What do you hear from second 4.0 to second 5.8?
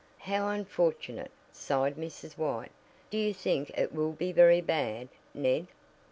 be very bad, Ned?"